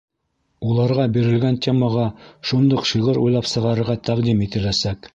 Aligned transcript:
Уларға 0.69 1.05
бирелгән 1.17 1.59
темаға 1.67 2.07
шундуҡ 2.53 2.91
шиғыр 2.93 3.23
уйлап 3.27 3.55
сығарырға 3.55 4.03
тәҡдим 4.11 4.47
ителәсәк. 4.51 5.09